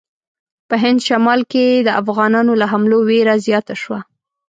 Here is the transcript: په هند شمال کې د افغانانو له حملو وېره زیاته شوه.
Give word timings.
په 0.69 0.75
هند 0.83 0.99
شمال 1.07 1.41
کې 1.51 1.65
د 1.87 1.89
افغانانو 2.01 2.53
له 2.61 2.65
حملو 2.71 2.99
وېره 3.09 3.35
زیاته 3.45 3.75
شوه. 3.81 3.99